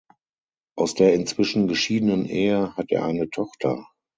Aus 0.75 0.95
der 0.95 1.13
inzwischen 1.13 1.67
geschiedenen 1.67 2.25
Ehe 2.25 2.75
hat 2.75 2.87
er 2.89 3.05
eine 3.05 3.29
Tochter. 3.29 3.85